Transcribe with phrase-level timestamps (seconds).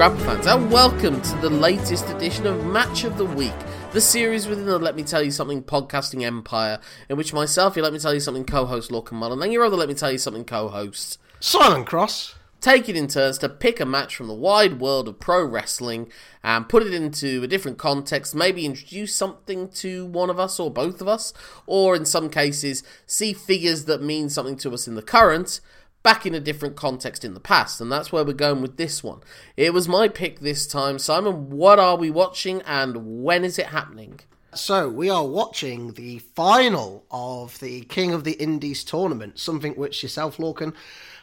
[0.00, 3.52] Grapple fans, and welcome to the latest edition of Match of the Week,
[3.92, 6.80] the series within the Let Me Tell You Something podcasting empire,
[7.10, 9.62] in which myself, you Let Me Tell You Something co host Lorcan Mullen, and your
[9.62, 12.34] other Let Me Tell You Something co host Simon Cross.
[12.60, 16.10] Take it in turns to pick a match from the wide world of pro wrestling
[16.42, 20.70] and put it into a different context, maybe introduce something to one of us or
[20.70, 21.32] both of us,
[21.66, 25.60] or in some cases, see figures that mean something to us in the current.
[26.02, 29.04] Back in a different context in the past, and that's where we're going with this
[29.04, 29.20] one.
[29.54, 30.98] It was my pick this time.
[30.98, 34.20] Simon, what are we watching and when is it happening?
[34.54, 40.02] So, we are watching the final of the King of the Indies tournament, something which
[40.02, 40.74] yourself, Lorcan,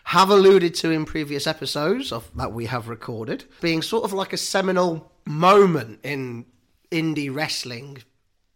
[0.08, 4.32] have alluded to in previous episodes of that we have recorded, being sort of like
[4.32, 6.46] a seminal moment in
[6.90, 7.98] indie wrestling,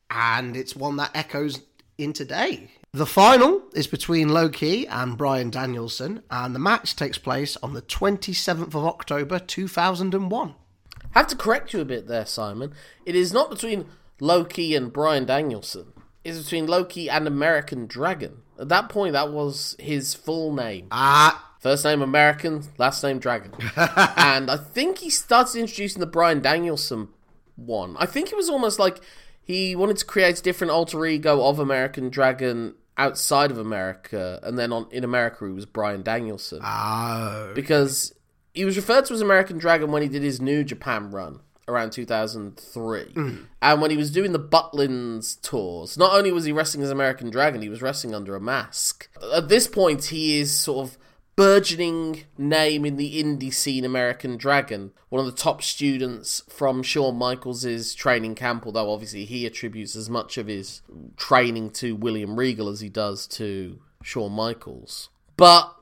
[0.10, 1.60] and it's one that echoes
[1.98, 2.72] in today.
[2.94, 7.74] The final is between Low Ki and Bryan Danielson, and the match takes place on
[7.74, 10.56] the 27th of October 2001.
[11.04, 12.74] I have to correct you a bit there, Simon.
[13.06, 13.88] It is not between
[14.22, 15.92] Low Ki and Bryan Danielson.
[16.24, 18.44] It's between Low Ki and American Dragon.
[18.62, 20.88] At that point, that was his full name.
[20.92, 23.52] Ah, First name American, last name Dragon.
[23.76, 27.10] and I think he started introducing the Bryan Danielson
[27.56, 27.96] one.
[28.00, 29.00] I think it was almost like
[29.44, 34.58] he wanted to create a different alter ego of American Dragon outside of America, and
[34.58, 37.52] then on in America he was Bryan Danielson oh.
[37.54, 38.12] because
[38.56, 41.42] he was referred to as American Dragon when he did his New Japan run
[41.72, 43.06] around 2003.
[43.14, 43.46] Mm.
[43.62, 47.30] And when he was doing the Butlins tours, not only was he wrestling as American
[47.30, 49.10] Dragon, he was wrestling under a mask.
[49.34, 50.98] At this point, he is sort of
[51.36, 57.16] burgeoning name in the indie scene American Dragon, one of the top students from Shawn
[57.16, 60.82] Michaels' training camp, although obviously he attributes as much of his
[61.18, 65.10] training to William Regal as he does to Shawn Michaels.
[65.38, 65.74] But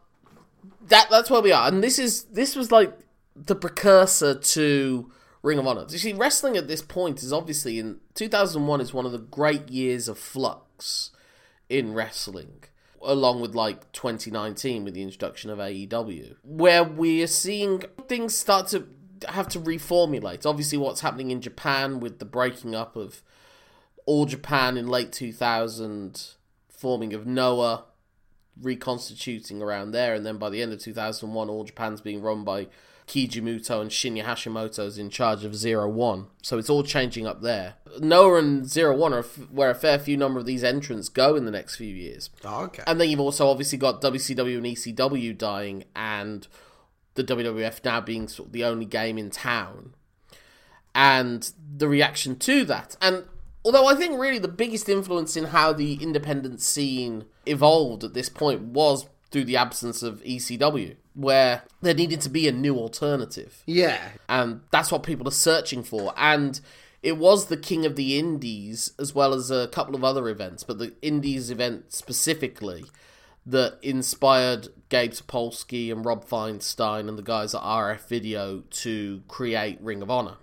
[0.88, 2.94] that that's where we are, and this is this was like
[3.36, 5.12] the precursor to
[5.42, 5.86] Ring of Honor.
[5.90, 9.70] You see, wrestling at this point is obviously in 2001 is one of the great
[9.70, 11.12] years of flux
[11.70, 12.64] in wrestling,
[13.02, 18.68] along with like 2019 with the introduction of AEW, where we are seeing things start
[18.68, 18.88] to
[19.30, 20.46] have to reformulate.
[20.46, 23.22] Obviously, what's happening in Japan with the breaking up of
[24.06, 26.34] All Japan in late 2000,
[26.70, 27.86] forming of Noah,
[28.62, 32.68] reconstituting around there, and then by the end of 2001, All Japan's being run by
[33.10, 36.28] Keiji Muto and Shinya Hashimoto's in charge of Zero One.
[36.44, 37.74] So it's all changing up there.
[38.00, 41.36] Noah and Zero One are f- where a fair few number of these entrants go
[41.36, 42.30] in the next few years.
[42.46, 42.84] Oh, okay.
[42.86, 46.48] And then you've also obviously got WCW and ECW dying, and
[47.16, 49.96] the WWF now being sort of the only game in town.
[50.94, 52.96] And the reaction to that.
[53.02, 53.26] And
[53.66, 58.30] although I think really the biggest influence in how the independent scene evolved at this
[58.30, 63.64] point was through the absence of ECW, where there needed to be a new alternative
[63.66, 64.10] yeah.
[64.28, 66.14] and that's what people are searching for.
[66.18, 66.60] And
[67.02, 70.64] it was the King of the Indies as well as a couple of other events,
[70.64, 72.86] but the Indies event specifically
[73.46, 79.80] that inspired Gabe Sapolsky and Rob Feinstein and the guys at RF Video to create
[79.82, 80.36] Ring of Honor.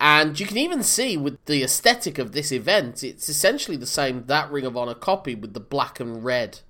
[0.00, 4.24] And you can even see with the aesthetic of this event, it's essentially the same
[4.26, 6.60] that Ring of Honor copy with the black and red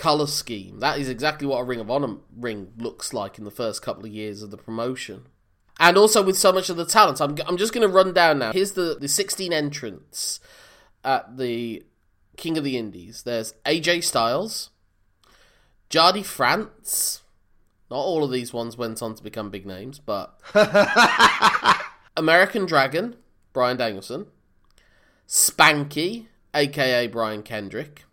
[0.00, 0.80] color scheme.
[0.80, 4.06] That is exactly what a Ring of Honor ring looks like in the first couple
[4.06, 5.26] of years of the promotion.
[5.78, 8.38] And also with so much of the talent, I'm, I'm just going to run down
[8.38, 8.52] now.
[8.52, 10.40] Here's the, the 16 entrants
[11.04, 11.82] at the
[12.38, 13.24] King of the Indies.
[13.24, 14.70] There's AJ Styles,
[15.90, 17.20] Jardi Frantz.
[17.90, 20.40] Not all of these ones went on to become big names, but
[22.16, 23.16] American Dragon,
[23.52, 24.28] Bryan Danielson,
[25.28, 28.04] Spanky, aka Brian Kendrick,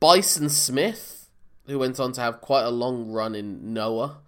[0.00, 1.28] Bison Smith,
[1.66, 4.18] who went on to have quite a long run in Noah,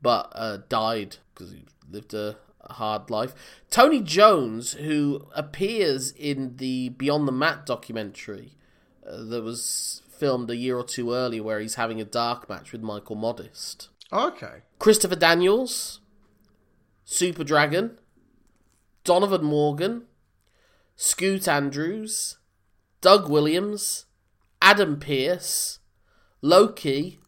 [0.00, 3.34] but uh, died because he lived a, a hard life.
[3.70, 8.52] Tony Jones, who appears in the Beyond the Mat documentary
[9.06, 12.72] uh, that was filmed a year or two earlier, where he's having a dark match
[12.72, 13.88] with Michael Modest.
[14.12, 14.62] Okay.
[14.78, 16.00] Christopher Daniels,
[17.04, 17.98] Super Dragon,
[19.04, 20.04] Donovan Morgan,
[20.96, 22.38] Scoot Andrews,
[23.00, 24.06] Doug Williams,
[24.60, 25.78] Adam Pearce,
[26.42, 27.18] Loki,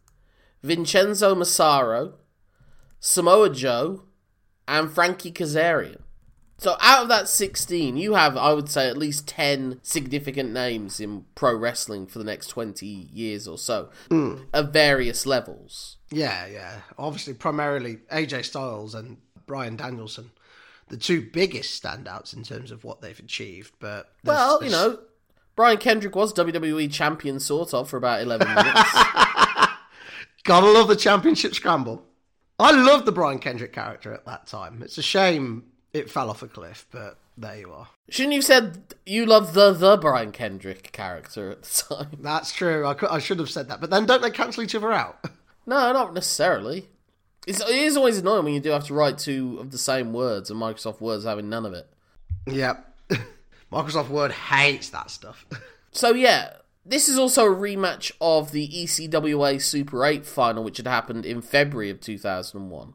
[0.62, 2.14] Vincenzo Massaro,
[2.98, 4.04] Samoa Joe,
[4.68, 6.02] and Frankie Kazarian.
[6.58, 11.00] So out of that 16, you have, I would say, at least 10 significant names
[11.00, 14.34] in pro wrestling for the next 20 years or so, hmm.
[14.52, 15.96] at various levels.
[16.10, 16.80] Yeah, yeah.
[16.98, 19.16] Obviously, primarily AJ Styles and
[19.46, 20.32] Bryan Danielson.
[20.88, 23.72] the two biggest standouts in terms of what they've achieved.
[23.78, 24.98] But there's- Well, you know,
[25.60, 28.66] Brian Kendrick was WWE champion, sort of, for about 11 minutes.
[30.44, 32.02] gotta love the championship scramble.
[32.58, 34.80] I loved the Brian Kendrick character at that time.
[34.82, 37.88] It's a shame it fell off a cliff, but there you are.
[38.08, 42.16] Shouldn't you have said you love the the Brian Kendrick character at the time?
[42.20, 42.86] That's true.
[42.86, 45.22] I, could, I should have said that, but then don't they cancel each other out?
[45.66, 46.88] No, not necessarily.
[47.46, 50.14] It's, it is always annoying when you do have to write two of the same
[50.14, 51.86] words and Microsoft Word's having none of it.
[52.46, 52.89] yep.
[53.72, 55.46] Microsoft Word hates that stuff.
[55.92, 56.52] So yeah,
[56.86, 61.42] this is also a rematch of the ECWA Super 8 final, which had happened in
[61.42, 62.94] February of 2001.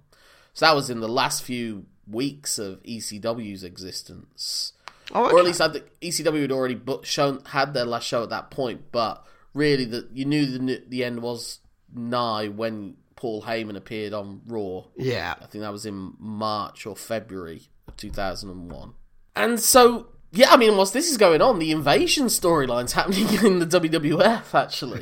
[0.53, 4.71] So that was in the last few weeks of ECW's existence.
[5.13, 8.29] Oh, Or at least I think ECW had already shown had their last show at
[8.29, 11.59] that point, but really the, you knew the, the end was
[11.93, 14.83] nigh when Paul Heyman appeared on Raw.
[14.95, 15.35] yeah.
[15.41, 18.93] I think that was in March or February of 2001.
[19.35, 23.59] And so, yeah, I mean, whilst this is going on, the invasion storyline's happening in
[23.59, 24.99] the WWF, actually.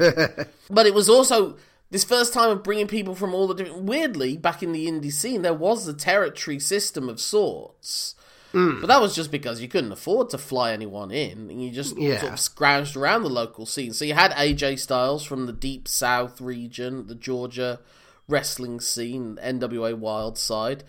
[0.69, 1.57] but it was also
[1.91, 3.83] this first time of bringing people from all the different.
[3.83, 8.15] Weirdly, back in the indie scene, there was a territory system of sorts.
[8.51, 8.81] Hmm.
[8.81, 11.97] But that was just because you couldn't afford to fly anyone in, and you just
[11.97, 12.19] Yeah.
[12.21, 13.93] sort of scrounged around the local scene.
[13.93, 17.79] So you had AJ Styles from the Deep South region, the Georgia
[18.27, 20.83] wrestling scene, NWA Wild Side.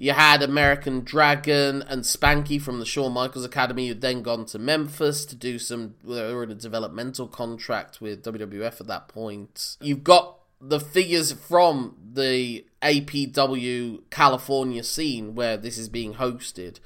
[0.00, 4.58] You had American Dragon and Spanky from the Shawn Michaels Academy, who'd then gone to
[4.58, 5.96] Memphis to do some.
[6.04, 9.76] They were in a developmental contract with WWF at that point.
[9.80, 16.78] You've got the figures from the APW California scene where this is being hosted.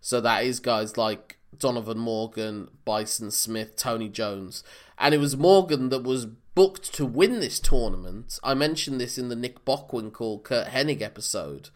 [0.00, 4.64] So that is guys like Donovan Morgan, Bison Smith, Tony Jones.
[4.98, 6.26] And it was Morgan that was
[6.56, 8.40] booked to win this tournament.
[8.42, 11.70] I mentioned this in the Nick Bockwinkel Curt Hennig episode.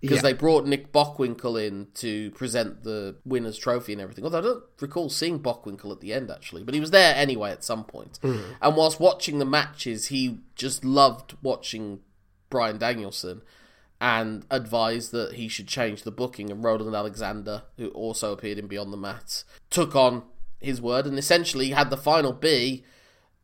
[0.00, 0.22] Because Yeah.
[0.22, 4.24] they brought Nick Bockwinkel in to present the winner's trophy and everything.
[4.24, 6.62] Although I don't recall seeing Bockwinkel at the end, actually.
[6.64, 8.18] But he was there anyway at some point.
[8.22, 8.42] Mm.
[8.60, 12.00] And whilst watching the matches, he just loved watching
[12.50, 13.42] Bryan Danielson
[14.00, 16.50] and advised that he should change the booking.
[16.50, 20.22] And Roland Alexander, who also appeared in Beyond the Mat, took on
[20.60, 22.84] his word and essentially had the final be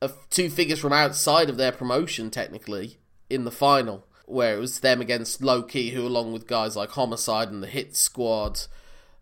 [0.02, 2.98] of two figures from outside of their promotion, technically,
[3.30, 6.90] in the final, where it was them against Low Ki, who, along with guys like
[6.90, 8.62] Homicide and the Hit Squad,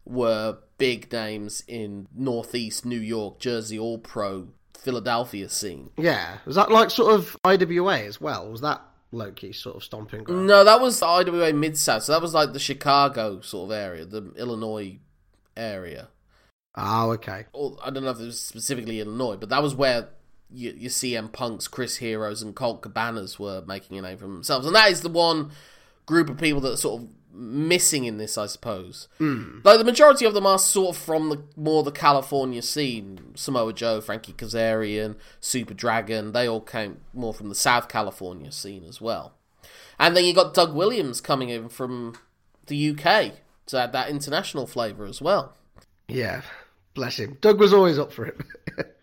[0.05, 4.49] were big names in Northeast New York, Jersey, All Pro,
[4.79, 5.91] Philadelphia scene.
[5.99, 6.39] Yeah.
[6.47, 8.51] Was that like sort of IWA as well?
[8.51, 8.81] Was that
[9.12, 10.47] Low Ki sort of stomping ground?
[10.47, 14.05] No, that was IWA Mid South, so that was like the Chicago sort of area,
[14.05, 14.99] the Illinois
[15.57, 16.09] area.
[16.77, 17.47] Oh, okay.
[17.53, 20.09] or I don't know if it was specifically Illinois, but that was where
[20.52, 24.67] your, your CM Punks, Chris Heroes, and Colt Cabanas were making a name for themselves,
[24.67, 25.50] and that is the one
[26.06, 29.08] group of people that are sort of missing in this, I suppose.
[29.19, 29.61] Hmm.
[29.62, 33.32] Though the majority of them are sort of from the more the California scene.
[33.35, 38.85] Samoa Joe, Frankie Kazarian, Super Dragon, they all came more from the South California scene
[38.85, 39.35] as well.
[39.99, 42.14] And then you got Doug Williams coming in from
[42.67, 43.35] the UK
[43.67, 45.55] to add that international flavour as well.
[46.08, 46.43] Yeah.
[46.94, 47.38] Bless him.
[47.41, 48.41] Doug was always up for it.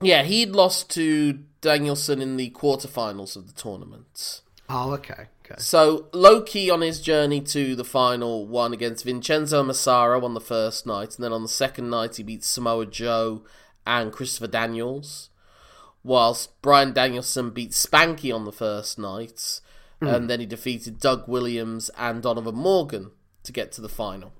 [0.00, 4.42] Yeah, he'd lost to Danielson in the quarterfinals of the tournament.
[4.68, 5.26] oh, okay.
[5.44, 5.54] Okay.
[5.58, 10.40] So Low Ki on his journey to the final won against Vincenzo Massaro on the
[10.40, 13.44] first night, and then on the second night he beat Samoa Joe
[13.86, 15.30] and Christopher Daniels.
[16.02, 19.60] Whilst Bryan Danielson beat Spanky on the first night,
[20.00, 20.08] hmm.
[20.08, 23.12] and then he defeated Doug Williams and Donovan Morgan
[23.44, 24.32] to get to the final.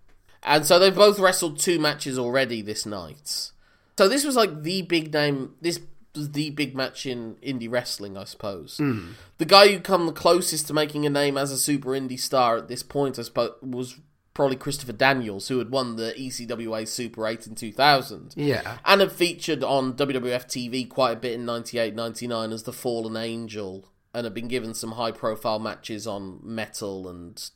[0.43, 3.51] And so they've both wrestled two matches already this night.
[3.99, 5.55] So this was like the big name.
[5.61, 5.81] This
[6.15, 8.79] was the big match in indie wrestling, I suppose.
[8.79, 9.13] Hmm.
[9.39, 12.57] The guy who come the closest to making a name as a super indie star
[12.57, 13.99] at this point, I suppose, was
[14.35, 18.35] probably Christopher Daniels, who had won the ECWA Super 8 in 2000.
[18.37, 18.79] Yeah.
[18.85, 23.17] And had featured on WWF TV quite a bit in 98 99 as the Fallen
[23.17, 27.51] Angel, and had been given some high profile matches on Metal and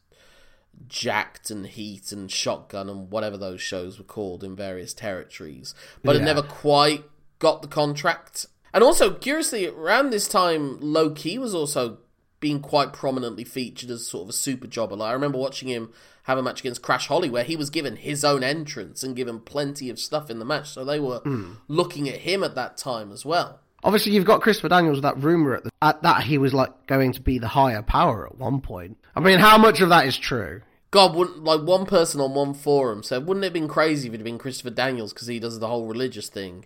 [0.88, 6.16] Jacked and Heat and Shotgun and whatever those shows were called in various territories, but
[6.16, 6.24] Yeah.
[6.24, 7.04] never quite
[7.38, 8.46] got the contract.
[8.72, 11.98] And also, curiously, around this time, Low Ki was also
[12.38, 14.96] being quite prominently featured as sort of a super jobber.
[14.96, 15.92] Like, I remember watching him
[16.24, 19.40] have a match against Crash Holly where he was given his own entrance and given
[19.40, 21.52] plenty of stuff in the match, so they were hmm.
[21.68, 23.60] looking at him at that time as well.
[23.82, 26.86] Obviously, you've got Christopher Daniels with that rumor at, the, at that he was like
[26.86, 28.98] going to be the higher power at one point.
[29.14, 30.62] I mean, how much of that is true?
[30.90, 34.14] God, wouldn't like one person on one forum said, wouldn't it have been crazy if
[34.14, 36.64] it had been Christopher Daniels because he does the whole religious thing,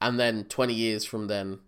[0.00, 1.58] and then twenty years from then,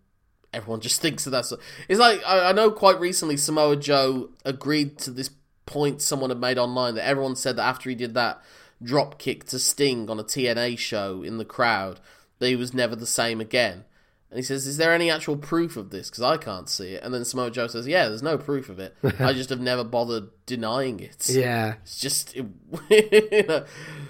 [0.52, 1.52] everyone just thinks that that's.
[1.88, 5.30] It's like I, I know quite recently Samoa Joe agreed to this
[5.66, 8.40] point someone had made online that everyone said that after he did that
[8.82, 12.00] drop kick to Sting on a TNA show in the crowd,
[12.38, 13.84] that he was never the same again.
[14.30, 16.10] And he says, "Is there any actual proof of this?
[16.10, 18.78] Because I can't see it." And then Samoa Joe says, "Yeah, there's no proof of
[18.78, 18.94] it.
[19.18, 21.28] I just have never bothered denying it.
[21.28, 21.74] Yeah.
[21.82, 22.46] It's just, it,
[22.90, 23.64] you know.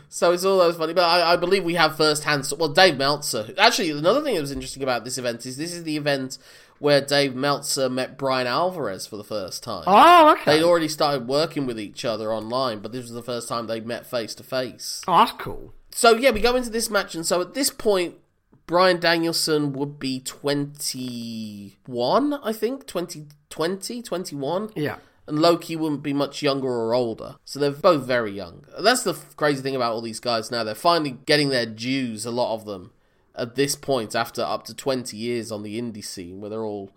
[0.09, 0.95] so it's all those funny.
[0.95, 2.51] But I, I believe we have first hand.
[2.59, 3.55] Well, Dave Meltzer.
[3.59, 6.39] Actually, another thing that was interesting about this event is this is the event
[6.79, 9.85] where Dave Meltzer met Bryan Alvarez for the first time.
[9.87, 10.57] Oh, okay.
[10.57, 13.81] They'd already started working with each other online, but this was the first time they
[13.81, 15.03] met face to face.
[15.09, 15.75] Oh, that's cool.
[15.91, 18.15] So yeah, we go into this match, and so at this point,
[18.69, 24.71] Bryan Danielson would be 21, I think, 2020, 21.
[24.77, 24.97] Yeah.
[25.27, 27.37] And Low Ki wouldn't be much younger or older.
[27.47, 28.67] So they're both very young.
[28.79, 30.65] That's the f- crazy thing about all these guys now.
[30.65, 32.91] They're finally getting their dues, a lot of them,
[33.35, 36.91] at this point after up to 20 years on the indie scene where they're all.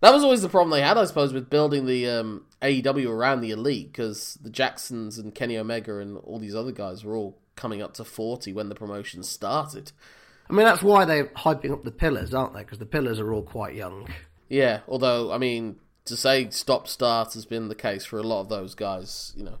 [0.00, 3.40] That was always the problem they had, I suppose, with building the um, AEW around
[3.40, 7.36] the elite because the Jacksons and Kenny Omega and all these other guys were all
[7.56, 9.90] coming up to 40 when the promotion started.
[10.48, 12.60] I mean, that's why they're hyping up the pillars, aren't they?
[12.60, 14.08] Because the pillars are all quite young.
[14.48, 18.40] Yeah, although I mean to say stop start has been the case for a lot
[18.40, 19.58] of those guys, you know.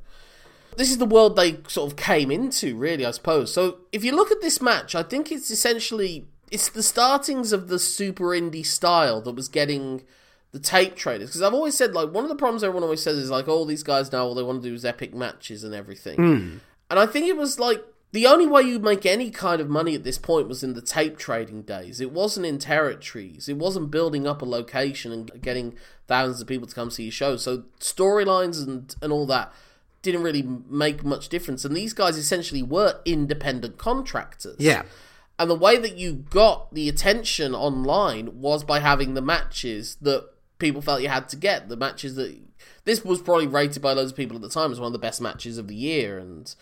[0.76, 3.52] This is the world they sort of came into, really, I suppose.
[3.52, 7.68] So if you look at this match, I think it's essentially it's the startings of
[7.68, 10.02] the super indie style that was getting
[10.52, 11.30] the tape traders.
[11.30, 13.64] Because I've always said like one of the problems everyone always says is like all
[13.64, 16.16] these guys now all they want to do is epic matches and everything.
[16.16, 16.56] Hmm.
[16.90, 17.82] And I think it was like
[18.14, 20.80] the only way you'd make any kind of money at this point was in the
[20.80, 22.00] tape trading days.
[22.00, 23.48] It wasn't in territories.
[23.48, 25.74] It wasn't building up a location and getting
[26.06, 27.36] thousands of people to come see your show.
[27.36, 29.52] So storylines and and all that
[30.02, 31.64] didn't really make much difference.
[31.64, 34.60] And these guys essentially were independent contractors.
[34.60, 34.84] Yeah.
[35.36, 40.30] And the way that you got the attention online was by having the matches that
[40.58, 41.68] people felt you had to get.
[41.68, 42.38] The matches that
[42.84, 45.00] this was probably rated by loads of people at the time as one of the
[45.00, 46.16] best matches of the year.
[46.16, 46.54] And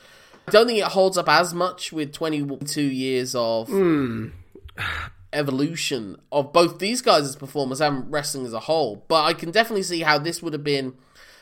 [0.46, 4.28] I don't think it holds up as much with 22 years of hmm.
[5.32, 9.04] evolution of both these guys as performers and wrestling as a whole.
[9.08, 10.94] But I can definitely see how this would have been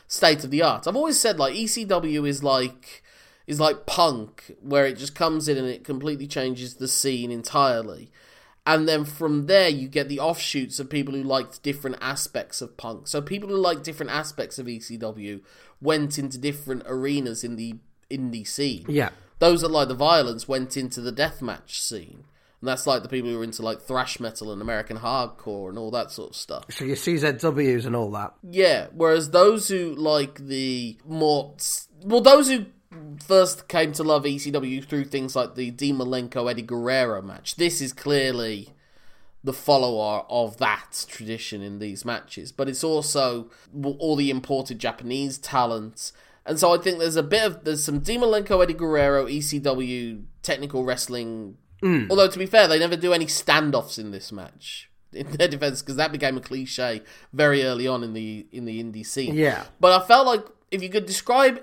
[0.07, 0.87] state of the art.
[0.87, 3.03] I've always said like ECW is like
[3.47, 8.11] is like punk where it just comes in and it completely changes the scene entirely.
[8.65, 12.77] And then from there you get the offshoots of people who liked different aspects of
[12.77, 13.07] punk.
[13.07, 15.41] So people who liked different aspects of ECW
[15.81, 17.75] went into different arenas in the
[18.11, 18.85] indie scene.
[18.87, 19.09] Yeah.
[19.39, 22.25] Those that like the violence went into the deathmatch scene.
[22.61, 25.79] And that's like the people who are into like thrash metal and American hardcore and
[25.79, 26.65] all that sort of stuff.
[26.69, 28.35] So your CZWs and all that.
[28.43, 31.55] Yeah, whereas those who like the more
[32.03, 32.67] well, those who
[33.25, 37.55] first came to love ECW through things like the Dean Malenko Eddie Guerrero match.
[37.55, 38.69] This is clearly
[39.43, 43.49] the follower of that tradition in these matches, but it's also
[43.97, 46.11] all the imported Japanese talent.
[46.45, 50.23] And so I think there's a bit of there's some Dean Malenko Eddie Guerrero ECW
[50.41, 51.57] technical wrestling.
[51.83, 52.09] Mm.
[52.09, 54.89] Although to be fair, they never do any standoffs in this match.
[55.13, 57.01] In their defense, because that became a cliche
[57.33, 59.35] very early on in the in the indie scene.
[59.35, 59.65] Yeah.
[59.79, 61.61] But I felt like if you could describe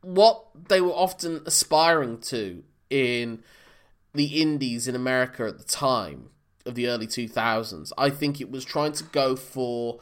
[0.00, 3.42] what they were often aspiring to in
[4.14, 6.30] the indies in America at the time
[6.64, 10.00] of the early 2000s, I think it was trying to go for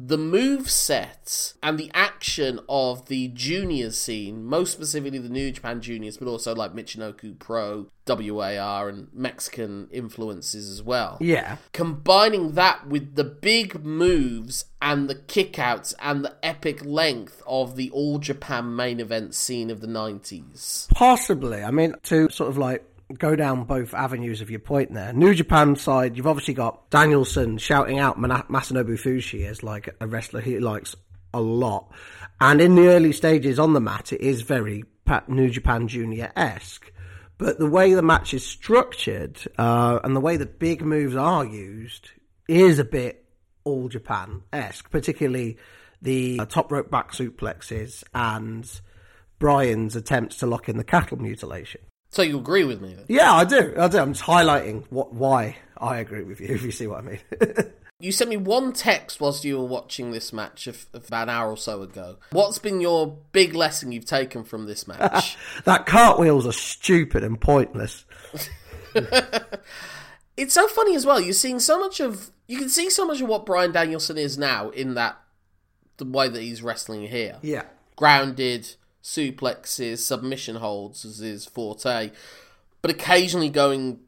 [0.00, 5.80] the move sets and the action of the junior scene, most specifically the New Japan
[5.80, 11.56] juniors, but also like Michinoku Pro, WAR, and Mexican influences as well Yeah.
[11.72, 17.90] combining that with the big moves and the kickouts and the epic length of the
[17.90, 20.86] All Japan main event scene of the 90s.
[20.94, 21.64] Possibly.
[21.64, 22.84] I mean, to sort of like
[23.16, 25.12] go down both avenues of your point there.
[25.12, 30.40] New Japan side, you've obviously got Danielson shouting out Masanobu Fuchi as like a wrestler
[30.40, 30.94] he likes
[31.32, 31.90] a lot.
[32.40, 34.84] And in the early stages on the mat, it is very
[35.26, 36.92] New Japan Junior esque.
[37.38, 41.44] But the way the match is structured uh, and the way the big moves are
[41.44, 42.10] used
[42.48, 43.24] is a bit
[43.64, 45.56] all Japan esque, particularly
[46.02, 48.80] the uh, top rope back suplexes and
[49.38, 51.80] Bryan's attempts to lock in the cattle mutilation.
[52.10, 53.04] So you agree with me then?
[53.08, 53.74] Yeah, I do.
[53.78, 53.98] I do.
[53.98, 56.48] I'm just highlighting what why I agree with you.
[56.54, 57.20] If you see what I mean.
[58.00, 61.30] You sent me one text whilst you were watching this match of, of about an
[61.30, 62.18] hour or so ago.
[62.30, 65.36] What's been your big lesson you've taken from this match?
[65.64, 68.04] that cartwheels are stupid and pointless.
[70.36, 71.20] it's so funny as well.
[71.20, 74.38] You're seeing so much of you can see so much of what Bryan Danielson is
[74.38, 75.18] now in that
[75.96, 77.38] the way that he's wrestling here.
[77.42, 77.64] Yeah.
[77.96, 78.76] grounded
[79.12, 82.10] suplexes, submission holds as his forte,
[82.82, 84.00] but occasionally going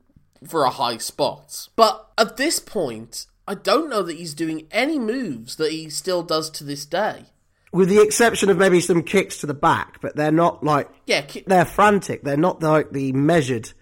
[0.47, 1.69] for a high spot.
[1.76, 6.23] But at this point, I don't know that he's doing any moves that he still
[6.23, 7.26] does to this day.
[7.73, 11.23] with the exception of maybe some kicks to the back, but they're not like Yeah,
[11.23, 12.23] ki- they're frantic.
[12.25, 13.73] They're not like the measured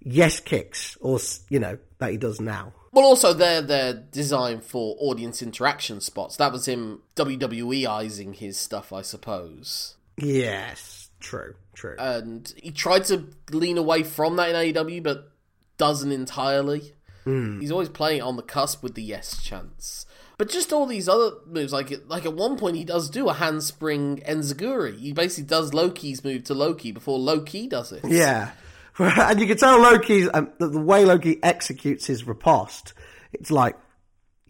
[0.00, 1.18] yes kicks or
[1.48, 2.72] you know that he does now.
[2.92, 6.36] Well, also they're they're designed for audience interaction spots.
[6.36, 9.96] That was him WWE-izing his stuff, I suppose.
[10.16, 11.96] Yes, true, true.
[11.98, 15.30] And he tried to lean away from that in AEW, but
[15.78, 16.94] doesn't entirely.
[17.26, 20.04] He's always playing on the cusp with the yes chance.
[20.36, 23.32] But just all these other moves, like like at one point he does do a
[23.32, 24.98] handspring enziguri.
[24.98, 28.04] He basically does Low Ki's move to Low Ki before Low Ki does it.
[28.04, 28.50] yeah,
[28.98, 32.92] and you can tell Low Ki's um, the, the way Low Ki executes his riposte.
[33.32, 33.76] It's like.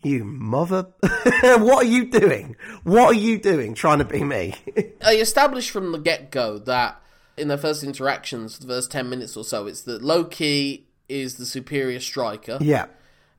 [0.04, 0.88] You mother!
[1.42, 2.56] what are you doing?
[2.82, 4.54] What are you doing trying to be me?
[5.04, 7.00] I established from the get go that
[7.36, 11.36] in their first interactions, the first 10 minutes or so, it's that Low Ki is
[11.36, 12.86] the superior striker yeah,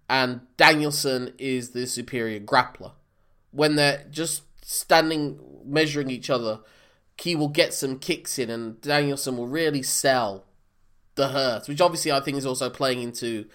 [0.09, 2.93] and Danielson is the superior grappler.
[3.51, 6.59] When they're just standing measuring each other,
[7.17, 10.45] Key will get some kicks in and Danielson will really sell
[11.15, 13.45] the hurt, which obviously I think is also playing into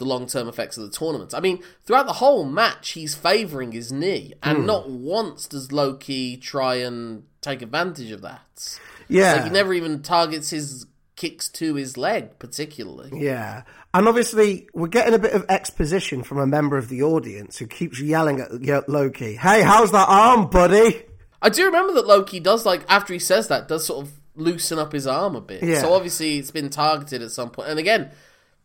[0.00, 1.32] the long term effects of the tournament.
[1.34, 4.66] I mean, throughout the whole match, he's favouring his knee, and hmm.
[4.66, 8.78] not once does Low Ki try and take advantage of that.
[9.08, 9.34] yeah.
[9.34, 13.22] Like, he never even targets his kicks to his leg, particularly.
[13.22, 13.62] Yeah.
[13.92, 17.66] And obviously, we're getting a bit of exposition from a member of the audience who
[17.66, 21.04] keeps yelling at at Low Ki, Hey, how's that arm, buddy?
[21.42, 24.12] I do remember that Low Ki does, like, after he says that, does sort of
[24.34, 25.62] loosen up his arm a bit.
[25.62, 25.82] Yeah.
[25.82, 27.68] So obviously it's been targeted at some point.
[27.68, 28.10] And again,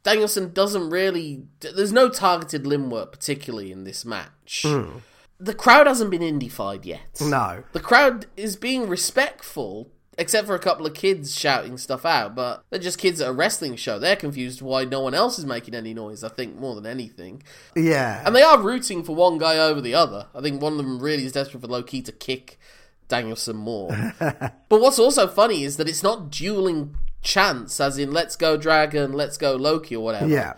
[0.06, 1.44] Danielson doesn't really.
[1.60, 4.64] There's no targeted limb work, particularly in this match.
[4.66, 5.00] Hmm.
[5.40, 7.20] The crowd hasn't been indified yet.
[7.20, 7.64] No.
[7.74, 12.64] The crowd is being respectful, except for a couple of kids shouting stuff out, but
[12.70, 13.98] they're just kids at a wrestling show.
[13.98, 17.42] They're confused why no one else is making any noise, I think, more than anything.
[17.76, 18.22] Yeah.
[18.24, 20.28] And they are rooting for one guy over the other.
[20.36, 22.60] I think one of them really is desperate for Low Ki to kick
[23.08, 24.14] Danielson more.
[24.20, 26.96] but what's also funny is that it's not dueling
[27.26, 30.28] chants, as in let's go Dragon, let's go Low Ki, or whatever.
[30.28, 30.54] yeah.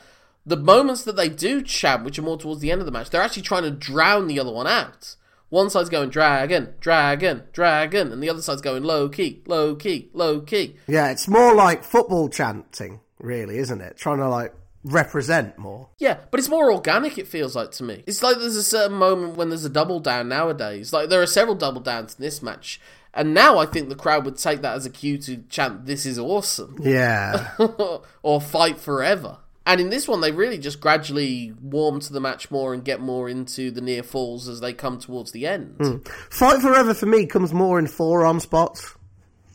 [0.45, 3.09] The moments that they do chant, which are more towards the end of the match,
[3.09, 5.15] they're actually trying to drown the other one out.
[5.49, 10.09] One side's going Dragon, Dragon, Dragon, and the other side's going Low Ki, Low Ki,
[10.13, 10.75] Low Ki.
[10.87, 13.97] Yeah, it's more like football chanting, really, isn't it?
[13.97, 14.53] Trying to, like,
[14.83, 15.89] represent more.
[15.99, 18.03] Yeah, but it's more organic, it feels like to me.
[18.07, 20.93] It's like there's a certain moment when there's a double down nowadays.
[20.93, 22.79] Like there are several double downs in this match.
[23.13, 26.05] And now I think the crowd would take that as a cue to chant, This
[26.05, 27.51] is awesome, Yeah.
[28.21, 29.39] or Fight Forever.
[29.65, 33.01] And in this one, they really just gradually warm to the match more and get
[33.01, 36.07] more into the near falls as they come towards the end.
[36.29, 38.95] Fight Forever for me comes more in forearm spots.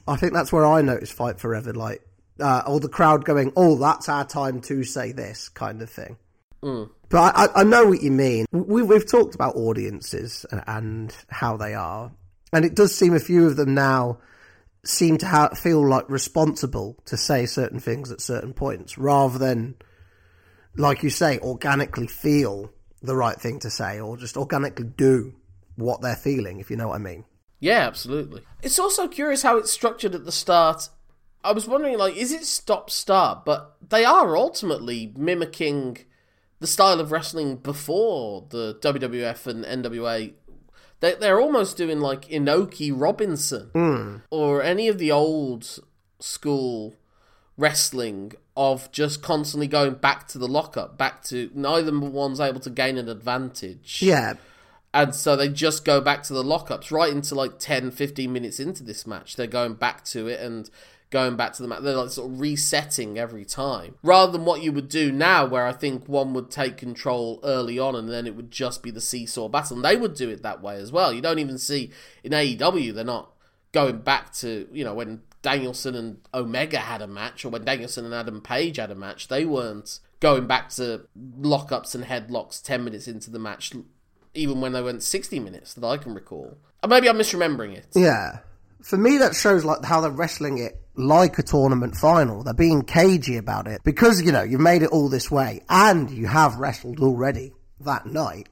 [0.07, 2.03] I think that's where I notice Fight Forever, like,
[2.41, 6.19] uh, or the crowd going, oh, that's our time to say this kind of thing.
[7.09, 8.47] But I, I, know what you mean.
[8.53, 12.13] We, we've talked about audiences and, and how they are.
[12.53, 14.19] And it does seem a few of them now
[14.85, 19.77] seem to ha- feel like responsible to say certain things at certain points rather than,
[20.77, 25.35] like you say, organically feel the right thing to say or just organically do
[25.77, 27.25] what they're feeling, if you know what I mean.
[27.61, 28.43] Yeah, absolutely.
[28.63, 30.89] It's also curious how it's structured at the start.
[31.45, 33.45] I was wondering, like, is it stop start?
[33.45, 35.99] But they are ultimately mimicking
[36.59, 40.33] the style of wrestling before the WWF and NWA.
[41.03, 44.17] They, they're almost doing like Inoki Robinson hmm.
[44.31, 45.81] or any of the old
[46.21, 46.95] school
[47.57, 52.71] wrestling of just constantly going back to the lockup, back to neither one's able to
[52.71, 54.01] gain an advantage.
[54.01, 54.35] Yeah,
[54.95, 58.61] And so they just go back to the lockups right into like 10, 15 minutes
[58.61, 59.35] into this match.
[59.35, 60.71] They're going back to it and
[61.13, 61.83] going back to the match.
[61.83, 63.95] They're like sort of resetting every time.
[64.03, 67.79] Rather than what you would do now, where I think one would take control early
[67.79, 69.77] on and then it would just be the seesaw battle.
[69.77, 71.13] And they would do it that way as well.
[71.13, 71.91] You don't even see
[72.25, 73.31] in AEW, they're not
[73.71, 78.07] going back to, you know, when Danielson and Omega had a match or when Danielson
[78.07, 81.07] and Adam Page had a match, they weren't going back to
[81.39, 83.73] lockups and headlocks 10 minutes into the match
[84.35, 86.57] even when they went 60 minutes that I can recall.
[86.83, 87.87] Or maybe I'm misremembering it.
[87.95, 88.39] yeah.
[88.83, 92.43] For me, that shows like how they're wrestling it like a tournament final.
[92.43, 96.11] They're being cagey about it because you know you've made it all this way and
[96.11, 98.49] you have wrestled already that night.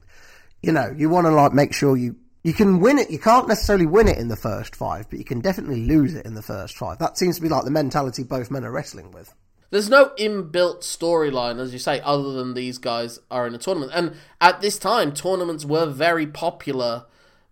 [0.62, 3.10] You know you want to like make sure you you can win it.
[3.10, 6.24] You can't necessarily win it in the first five, but you can definitely lose it
[6.24, 6.98] in the first five.
[6.98, 9.34] That seems to be like the mentality both men are wrestling with.
[9.70, 13.92] There's no inbuilt storyline, as you say, other than these guys are in a tournament.
[13.94, 17.06] And at this time, tournaments were very popular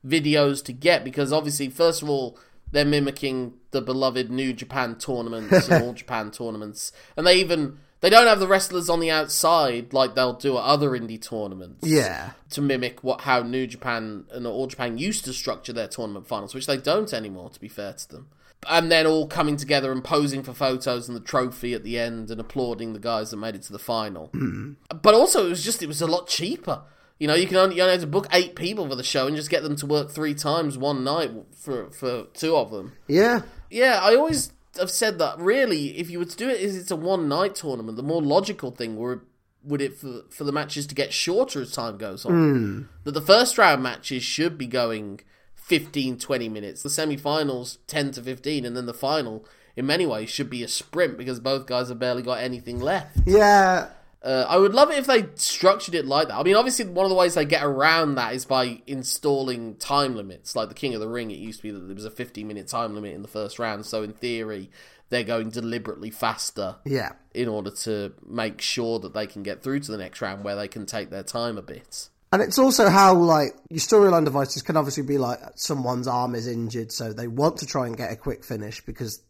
[0.04, 2.38] videos to get because obviously, first of all,
[2.72, 8.10] they're mimicking the beloved New Japan tournaments and All Japan tournaments, and they even They
[8.10, 12.30] don't have the wrestlers on the outside like they'll do at other indie tournaments Yeah.
[12.50, 16.54] to mimic what how New Japan and All Japan used to structure their tournament finals,
[16.54, 17.50] which they don't anymore.
[17.50, 18.28] To be fair to them,
[18.68, 22.30] and then all coming together and posing for photos and the trophy at the end
[22.30, 24.26] and applauding the guys that made it to the final.
[24.28, 24.72] Hmm.
[25.02, 26.82] But also, it was just it was a lot cheaper.
[27.18, 29.26] You know, you can only you only have to book eight people for the show
[29.26, 32.92] and just get them to work three times one night for for two of them.
[33.08, 33.42] Yeah.
[33.70, 35.38] Yeah, I always have said that.
[35.38, 37.96] Really, if you were to do it, is it's a one night tournament.
[37.96, 39.20] The more logical thing would
[39.64, 42.32] would it for for the matches to get shorter as time goes on.
[42.32, 42.82] Hmm.
[43.04, 45.20] That the first round matches should be going
[45.54, 46.82] 15, 20 minutes.
[46.82, 49.44] The semi-finals ten to fifteen, and then the final,
[49.76, 53.18] in many ways, should be a sprint because both guys have barely got anything left.
[53.26, 53.88] Yeah.
[54.22, 56.34] Uh, I would love it if they structured it like that.
[56.34, 60.16] I mean, obviously, one of the ways they get around that is by installing time
[60.16, 60.56] limits.
[60.56, 62.42] Like the King of the Ring, it used to be that there was a 50
[62.44, 63.86] minute time limit in the first round.
[63.86, 64.70] So, in theory,
[65.10, 67.12] they're going deliberately faster Yeah.
[67.32, 70.56] in order to make sure that they can get through to the next round where
[70.56, 72.08] they can take their time a bit.
[72.30, 76.46] And it's also how, like, your storyline devices can obviously be like someone's arm is
[76.46, 79.22] injured, so they want to try and get a quick finish because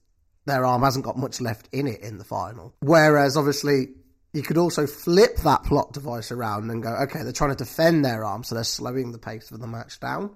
[0.46, 2.74] their arm hasn't got much left in it in the final.
[2.80, 3.90] Whereas, obviously,
[4.32, 8.04] you could also flip that plot device around and go, okay, they're trying to defend
[8.04, 10.30] their arm, so they're slowing the pace of the match down.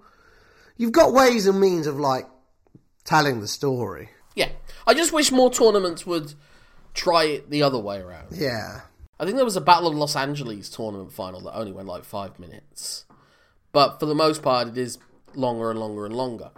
[0.77, 2.27] You've got ways and means of, like,
[3.05, 4.09] telling the story.
[4.35, 4.49] Yeah.
[4.87, 6.35] I just wish more tournaments would
[6.95, 8.29] try it the other way around.
[8.33, 8.81] Yeah.
[9.21, 12.05] I think there was a Battle of Los Angeles tournament final that only went like
[12.05, 13.05] five minutes.
[13.73, 14.99] But for the most part, it is
[15.35, 16.51] longer and longer and longer.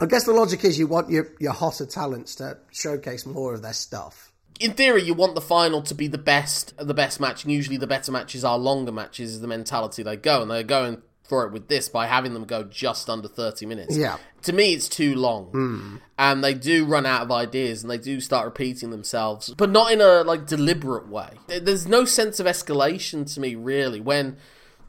[0.00, 3.62] I guess the logic is you want your, your hotter talents to showcase more of
[3.62, 4.27] their stuff.
[4.60, 7.76] In theory, you want the final to be the best, the best match, and usually
[7.76, 9.34] the better matches are longer matches.
[9.34, 12.44] Is the mentality they go, and they're going for it with this by having them
[12.44, 13.96] go just under thirty minutes.
[13.96, 14.16] Yeah.
[14.42, 15.96] to me, it's too long, hmm.
[16.18, 19.92] and they do run out of ideas, and they do start repeating themselves, but not
[19.92, 21.30] in a like deliberate way.
[21.46, 24.38] There's no sense of escalation to me, really, when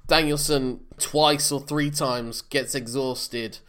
[0.07, 3.59] Danielson twice or three times gets exhausted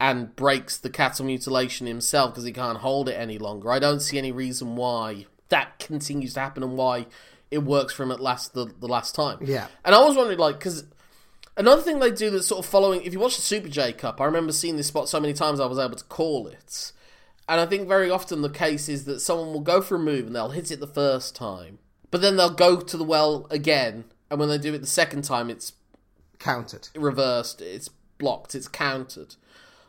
[0.00, 3.72] and breaks the cattle mutilation himself because he can't hold it any longer.
[3.72, 7.06] I don't see any reason why that continues to happen and why
[7.50, 9.38] it works for him at last the, the last time.
[9.40, 9.68] Yeah.
[9.84, 10.84] And I was wondering, like, because
[11.56, 14.20] another thing they do that's sort of following, if you watch the Super J Cup,
[14.20, 16.92] I remember seeing this spot so many times I was able to call it.
[17.48, 20.26] And I think very often the case is that someone will go for a move
[20.26, 21.78] and they'll hit it the first time,
[22.10, 25.22] but then they'll go to the well again, and when they do it the second
[25.22, 25.72] time, it's
[26.38, 26.90] Counted.
[26.94, 29.36] reversed, it's blocked, it's countered.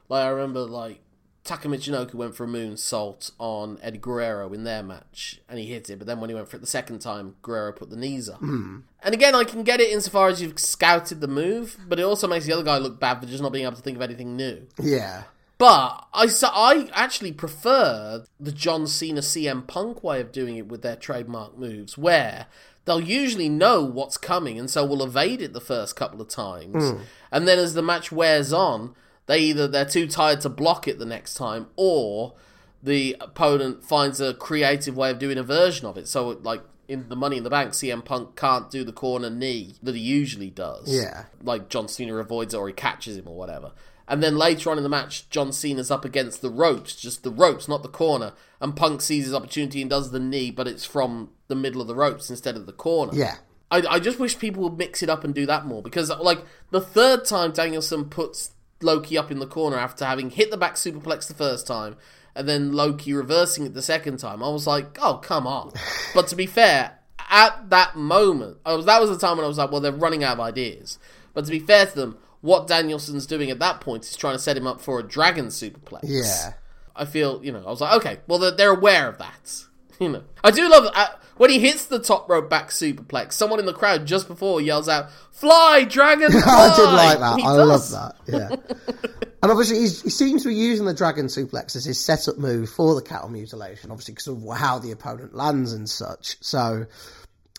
[0.08, 1.02] Like I remember, like
[1.50, 5.90] Taka Michinoku went for a moonsault on Eddie Guerrero in their match, and he hit
[5.90, 5.98] it.
[5.98, 8.38] But then when he went for it the second time, Guerrero put the knees up.
[8.38, 8.82] Hmm.
[9.02, 12.28] And again, I can get it insofar as you've scouted the move, but it also
[12.28, 14.38] makes the other guy look bad for just not being able to think of anything
[14.38, 14.68] new.
[14.80, 15.24] Yeah.
[15.58, 20.68] But I, so I actually prefer the John Cena CM Punk way of doing it
[20.68, 22.46] with their trademark moves, where
[22.86, 26.92] they'll usually know what's coming and so will evade it the first couple of times.
[26.92, 27.02] Hmm.
[27.32, 28.94] And then as the match wears on,
[29.30, 32.34] they either they're too tired to block it the next time or
[32.82, 36.08] the opponent finds a creative way of doing a version of it.
[36.08, 39.76] So like in the Money in the Bank, CM Punk can't do the corner knee
[39.84, 41.26] that he usually does Yeah.
[41.44, 43.72] like John Cena avoids it or he catches him or whatever.
[44.08, 47.30] And then later on in the match, John Cena's up against the ropes, just the
[47.30, 48.34] ropes, not the corner.
[48.60, 51.88] And Punk sees his opportunity and does the knee, but it's from the middle of
[51.88, 53.12] the ropes instead of the corner.
[53.14, 53.36] Yeah.
[53.70, 56.40] I, I just wish people would mix it up and do that more because, like,
[56.72, 58.50] the third time Danielson puts
[58.82, 61.96] Low Ki up in the corner after having hit the back superplex the first time
[62.36, 65.74] and then Low Ki reversing it the second time, I was like, oh, come on.
[66.14, 69.48] but to be fair, at that moment, I was, that was the time when I
[69.48, 71.00] was like, well, they're running out of ideas.
[71.34, 74.40] But to be fair to them, what Danielson's doing at that point is trying to
[74.40, 76.00] set him up for a dragon superplex.
[76.04, 76.54] Yeah.
[76.96, 79.66] I feel, you know, I was like, okay, well, they're, they're aware of that.
[80.00, 81.08] You know, I do love uh,
[81.40, 83.32] when he hits the top rope back superplex.
[83.32, 86.42] Someone in the crowd just before yells out, "Fly, dragon!" Fly!
[86.46, 87.40] I did like that.
[87.40, 87.94] He I does.
[87.94, 88.32] love that.
[88.32, 88.78] Yeah.
[89.42, 92.70] and obviously, he's, he seems to be using the dragon suplex as his setup move
[92.70, 96.36] for the cattle mutilation, obviously, because of how the opponent lands and such.
[96.42, 96.86] So,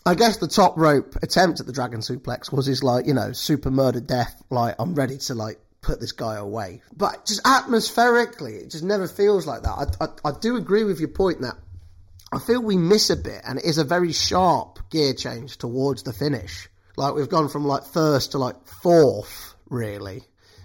[0.05, 3.31] I guess the top rope attempt at the dragon suplex was his, like, you know,
[3.31, 6.83] super murder death, like, I'm ready to, like, put this guy away.
[6.95, 9.95] But just atmospherically, it just never feels like that.
[9.99, 11.55] I, I, I do agree with your point that
[12.31, 16.03] I feel we miss a bit, and it is a very sharp gear change towards
[16.03, 16.69] the finish.
[16.95, 20.23] Like we've gone from like first to like fourth, really,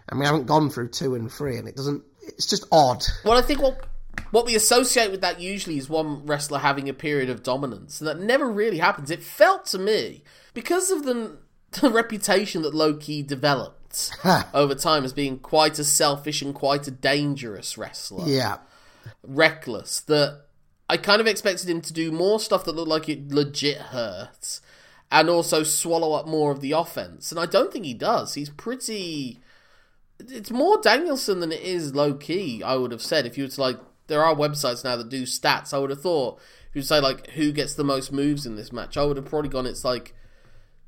[0.08, 2.04] and we haven't gone through two and three, and it doesn't.
[2.22, 3.04] It's just odd.
[3.24, 3.84] Well, I think what
[4.30, 8.08] what we associate with that usually is one wrestler having a period of dominance, and
[8.08, 9.10] that never really happens.
[9.10, 10.22] It felt to me
[10.54, 11.38] because of the,
[11.80, 14.12] the reputation that Low Ki developed
[14.52, 18.28] over time as being quite a selfish and quite a dangerous wrestler.
[18.28, 18.58] Yeah,
[19.22, 20.45] reckless that
[20.88, 24.60] I kind of expected him to do more stuff that looked like it legit hurts,
[25.10, 27.30] and also swallow up more of the offense.
[27.30, 28.34] And I don't think he does.
[28.34, 29.40] He's pretty.
[30.18, 32.62] It's more Danielson than it is Low Ki.
[32.62, 33.78] I would have said if you were to like.
[34.08, 35.74] There are websites now that do stats.
[35.74, 36.38] I would have thought
[36.70, 39.26] if you say like who gets the most moves in this match, I would have
[39.26, 40.14] probably gone it's like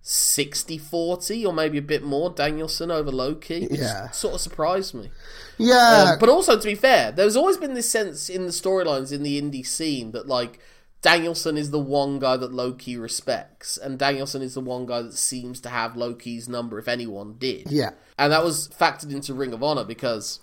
[0.08, 3.68] 60-40 or maybe a bit more Danielson over Low Ki.
[3.70, 4.10] Yeah.
[4.10, 5.10] sort of surprised me.
[5.58, 9.12] Yeah, Um, but also, to be fair, there's always been this sense in the storylines
[9.12, 10.60] in the indie scene that like
[11.02, 15.02] Danielson is the one guy that Low Ki respects, and Danielson is the one guy
[15.02, 17.70] that seems to have Low Ki's number if anyone did.
[17.70, 20.40] yeah, And that was factored into Ring of Honor because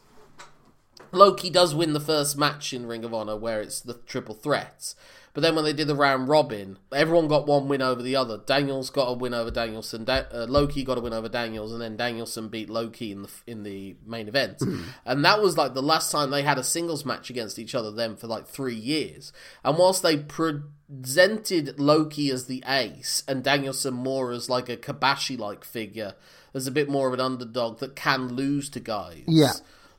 [1.12, 4.36] Low Ki does win the first match in Ring of Honor where it's the triple
[4.36, 4.95] threats.
[5.36, 8.38] But then when they did the round robin, everyone got one win over the other.
[8.38, 10.06] Daniels got a win over Danielson.
[10.06, 13.12] Da- uh, Low Ki got a win over Daniels, and then Danielson beat Low Ki
[13.12, 14.62] in the in the main event.
[15.06, 17.91] and that was like the last time they had a singles match against each other.
[17.91, 19.34] Then for like three years.
[19.65, 24.78] And whilst they presented Low Ki as the ace and Danielson more as like a
[24.78, 26.15] Kobashi like figure,
[26.54, 29.24] as a bit more of an underdog that can lose to guys.
[29.28, 29.52] Yeah.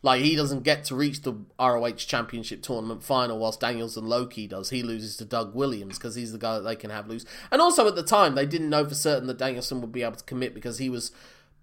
[0.07, 4.25] Like he doesn't get to reach the ROH Championship tournament final, whilst Daniels and Low
[4.25, 4.71] Ki does.
[4.71, 7.27] He loses to Doug Williams because he's the guy that they can have lose.
[7.51, 10.15] And also at the time, they didn't know for certain that Danielson would be able
[10.15, 11.11] to commit because he was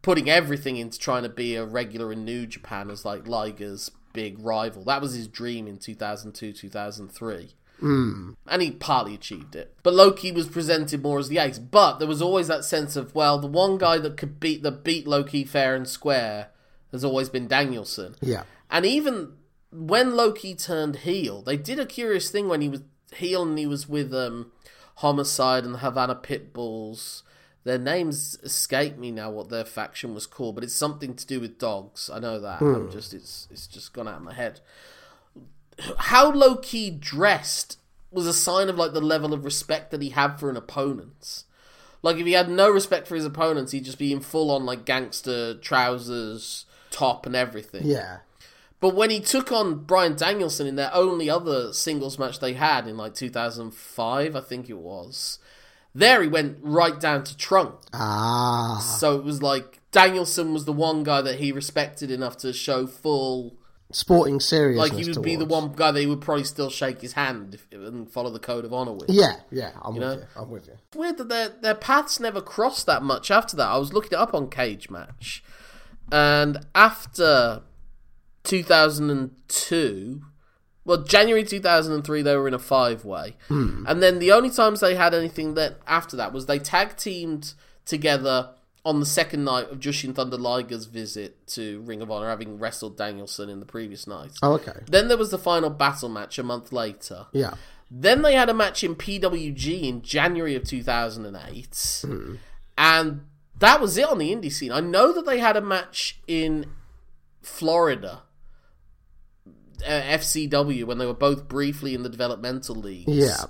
[0.02, 4.38] putting everything into trying to be a regular in New Japan as like Liger's big
[4.40, 4.84] rival.
[4.84, 7.54] That was his dream in 2002, 2003.
[7.80, 8.32] Hmm.
[8.46, 9.74] And he partly achieved it.
[9.84, 11.60] But Low Ki was presented more as the ace.
[11.60, 14.72] But there was always that sense of, well, the one guy that could beat the
[14.72, 16.50] beat Low Ki fair and square
[16.94, 18.16] has always been Danielson.
[18.22, 18.44] yeah.
[18.72, 19.34] And even
[19.72, 22.82] when Low Ki turned heel, they did a curious thing when he was
[23.16, 24.52] heel and he was with um,
[24.96, 27.24] Homicide and the Havana Pitbulls.
[27.66, 31.40] Their names escape me now what their faction was called, but it's something to do
[31.40, 32.10] with dogs.
[32.12, 32.62] I know that.
[32.76, 34.60] I'm just it's it's just gone out of my head.
[35.98, 37.80] How Low Ki dressed
[38.12, 41.44] was a sign of like the level of respect that he had for an opponent.
[42.02, 44.66] Like if he had no respect for his opponents, he'd just be in full on
[44.66, 47.86] like gangster trousers, top and everything.
[47.86, 48.20] Yeah.
[48.80, 52.86] But when he took on Bryan Danielson in their only other singles match they had
[52.86, 55.40] in like 2005, I think it was,
[55.96, 57.76] there he went right down to trunk.
[57.94, 58.80] Ah.
[59.00, 62.86] So it was like Danielson was the one guy that he respected enough to show
[62.88, 63.56] full.
[63.92, 64.92] Sporting seriousness.
[64.92, 67.54] Like he would be the one guy that he would probably still shake his hand
[67.54, 69.10] if, and follow the code of honor with.
[69.10, 69.72] Yeah, yeah.
[69.82, 70.14] I'm with know?
[70.14, 70.24] you.
[70.36, 70.74] I'm with you.
[70.88, 73.68] It's weird that their their paths never crossed that much after that.
[73.68, 75.44] I was looking it up on Cage Match,
[76.12, 77.62] and after
[78.44, 80.22] 2002,
[80.86, 83.86] well, January 2003, they were in a five way, hmm.
[83.88, 87.54] and then the only times they had anything that after that was they tag teamed
[87.86, 88.50] together
[88.86, 92.98] on the second night of Jushin Thunder Liger's visit to Ring of Honor, having wrestled
[92.98, 94.34] Danielson in the previous night.
[94.42, 94.80] Oh, okay.
[94.88, 97.28] Then there was the final battle match a month later.
[97.32, 97.54] Yeah.
[97.90, 102.02] Then they had a match in PWG in January of 2008.
[102.06, 102.36] Hmm.
[102.78, 103.26] And
[103.64, 104.74] that was it on the indie scene.
[104.74, 106.66] I know that they had a match in
[107.42, 108.24] Florida,
[109.48, 113.16] uh, FCW, when they were both briefly in the developmental leagues.
[113.16, 113.46] Yeah.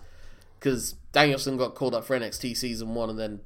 [0.60, 3.42] Because Danielson got called up for NXT season one and then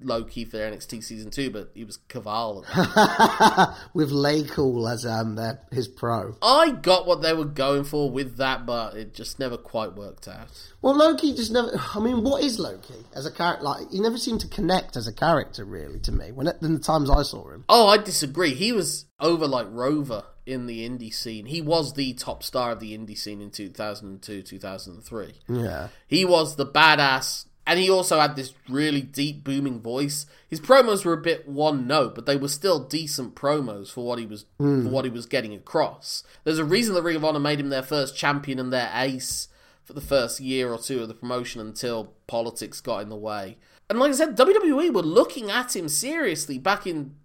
[0.00, 2.64] Low Ki for NXT season two, but he was Kaval.
[3.94, 6.36] With LayCool as um their, his pro.
[6.42, 10.28] I got what they were going for with that, but it just never quite worked
[10.28, 10.48] out.
[10.82, 11.70] Well, Low Ki just never.
[11.94, 13.64] I mean, what is Low Ki as a character?
[13.64, 16.32] Like, he never seemed to connect as a character, really, to me.
[16.32, 17.64] When in the times I saw him.
[17.68, 18.54] Oh, I disagree.
[18.54, 21.46] He was over like Rover in the indie scene.
[21.46, 25.34] He was the top star of the indie scene in 2002, 2003.
[25.48, 25.88] Yeah.
[26.06, 30.26] He was the badass, and he also had this really deep, booming voice.
[30.48, 34.18] His promos were a bit one note, but they were still decent promos for what
[34.18, 36.22] he was for what he was getting across.
[36.44, 39.48] There's a reason the Ring of Honor made him their first champion and their ace
[39.82, 43.58] for the first year or two of the promotion until politics got in the way.
[43.88, 47.16] And like I said, WWE were looking at him seriously back in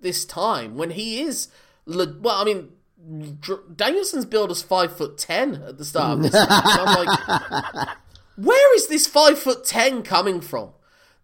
[0.00, 1.48] this time when he is
[1.84, 2.36] le- well.
[2.36, 2.72] I mean,
[3.74, 6.34] Danielson's billed as five foot ten at the start of this.
[6.48, 7.88] I'm like,
[8.36, 10.70] where is this five foot ten coming from?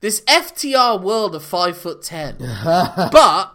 [0.00, 2.36] This FTR world of five foot ten.
[2.64, 3.54] but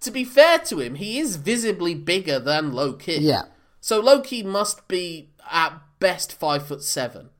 [0.00, 3.18] to be fair to him, he is visibly bigger than Low Ki.
[3.18, 3.42] Yeah.
[3.80, 7.30] So Low Ki must be at best five foot seven,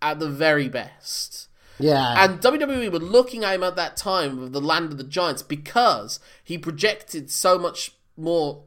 [0.00, 1.48] at the very best.
[1.78, 2.24] Yeah.
[2.24, 5.42] And WWE were looking at him at that time of the land of the giants
[5.42, 8.64] because he projected so much more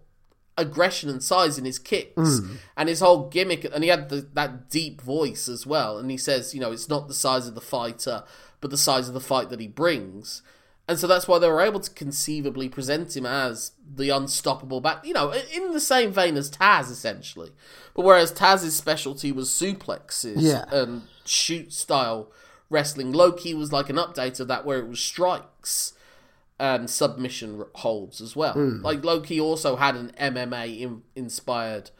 [0.57, 2.55] aggression and size in his kicks hmm.
[2.75, 3.65] and his whole gimmick.
[3.65, 5.97] And he had the, that deep voice as well.
[5.97, 8.23] And he says, you know, it's not the size of the fighter,
[8.61, 10.41] but the size of the fight that he brings.
[10.87, 15.05] And so that's why they were able to conceivably present him as the unstoppable back,
[15.05, 17.51] you know, in the same vein as Taz, essentially.
[17.93, 20.63] But whereas Taz's specialty was suplexes Yeah.
[20.71, 22.31] and shoot style
[22.69, 25.93] wrestling, Low Ki was like an update of that where it was strikes
[26.59, 28.53] and submission holds as well.
[28.53, 28.81] Hmm.
[28.81, 31.91] Like Low Ki also had an MMA in- inspired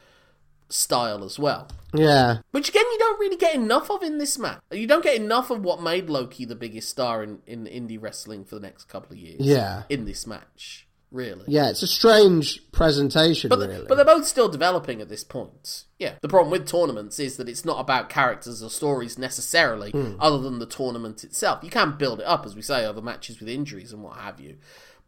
[0.70, 1.68] style as well.
[1.94, 2.40] Yeah.
[2.52, 4.60] Which again, you don't really get enough of in this match.
[4.72, 8.02] You don't get enough of what made Low Ki the biggest star in, in indie
[8.02, 9.40] wrestling for the next couple of years.
[9.40, 9.84] Yeah.
[9.90, 11.44] In this match, really.
[11.48, 13.86] Yeah, it's a strange presentation, But, really.
[13.88, 15.84] but they're both still developing at this point.
[16.00, 16.14] Yeah.
[16.22, 20.16] The problem with tournaments is that it's not about characters or stories necessarily, Hmm.
[20.20, 21.64] other than the tournament itself.
[21.64, 24.40] You can build it up, as we say, over matches with injuries and what have
[24.40, 24.58] you.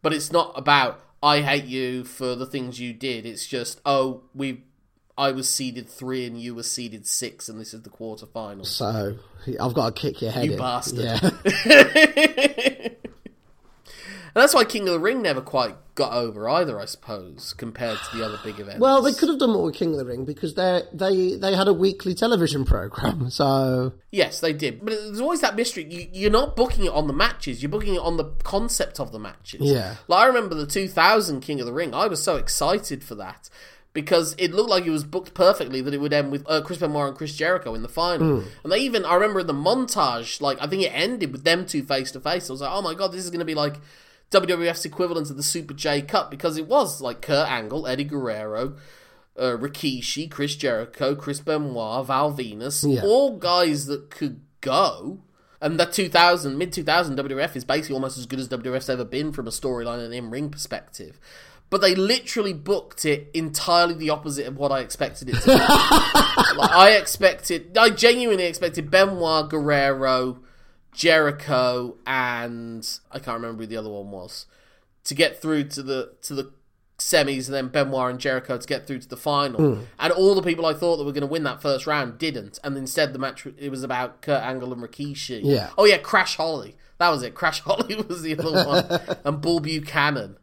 [0.02, 3.26] But it's not about, I hate you for the things you did.
[3.26, 4.64] It's just, oh, we.
[5.18, 8.66] I was seeded three and you were seeded six, and this is the quarterfinal.
[8.66, 9.18] so
[9.60, 10.58] I've got to kick your head You in.
[10.58, 11.00] bastard.
[11.04, 11.30] Yeah.
[14.36, 17.98] And that's why King of the Ring never quite got over either, I suppose, compared
[17.98, 18.80] to the other big events.
[18.80, 21.56] well, they could have done more with King of the Ring because they they they
[21.56, 23.30] had a weekly television program.
[23.30, 24.80] So Yes, they did.
[24.84, 25.86] But there's always that mystery.
[25.90, 29.12] You, you're not booking it on the matches, you're booking it on the concept of
[29.12, 29.62] the matches.
[29.62, 29.96] Yeah.
[30.08, 31.94] Like, I remember the 2000 King of the Ring.
[31.94, 33.50] I was so excited for that
[33.92, 36.78] because it looked like it was booked perfectly that it would end with uh, Chris
[36.80, 38.44] Benoit and Chris Jericho in the final.
[38.64, 41.66] And they even, I remember in the montage, like, I think it ended with them
[41.66, 42.50] two face to face.
[42.50, 43.76] I was like, oh my god, this is going to be like.
[44.32, 48.76] WWF's equivalent of the Super J Cup because it was like Kurt Angle, Eddie Guerrero,
[49.38, 53.02] uh, Rikishi, Chris Jericho, Chris Benoit, Val Venis, Yeah.
[53.04, 55.20] all guys that could go.
[55.62, 59.34] And that 2000, mid 2000 WWF is basically almost as good as WWF's ever been
[59.34, 61.20] from a storyline and in ring perspective.
[61.70, 65.52] But they literally booked it entirely the opposite of what I expected it to be.
[66.58, 70.40] like, I expected, I genuinely expected Benoit, Guerrero,
[70.94, 74.46] Jericho, and I can't remember who the other one was
[75.06, 76.52] to get through to the to the
[77.00, 79.76] semis, and then Benoit and Jericho to get through to the final.
[79.76, 79.84] Hmm.
[79.98, 82.60] And all the people I thought that were going to win that first round didn't,
[82.64, 85.42] and instead the match it was about Kurt Angle and Rikishi.
[85.44, 85.70] Yeah.
[85.78, 86.76] Oh yeah, Crash Holly.
[86.98, 87.34] That was it.
[87.34, 90.38] Crash Holly was the other one, and Bull Buchanan.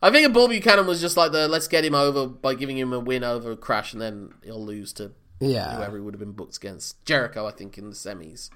[0.00, 2.92] I think Bull Buchanan was just like the let's get him over by giving him
[2.92, 6.32] a win over Crash, and then he'll lose to yeah, whoever he would have been
[6.32, 7.04] booked against.
[7.04, 8.50] Jericho, I think, in the semis.